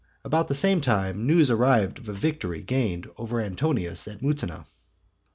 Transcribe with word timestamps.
About 0.25 0.47
the 0.47 0.55
same 0.55 0.81
time 0.81 1.27
news 1.27 1.51
arrived 1.51 1.99
of 1.99 2.09
a 2.09 2.13
victory 2.13 2.63
gained 2.63 3.05
over 3.19 3.39
Antonius 3.39 4.07
at 4.07 4.19
Mutina. 4.19 4.65